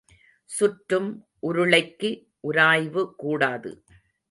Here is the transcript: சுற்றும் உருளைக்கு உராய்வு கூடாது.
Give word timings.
சுற்றும் 0.49 1.09
உருளைக்கு 1.43 2.09
உராய்வு 2.39 3.03
கூடாது. 3.15 3.71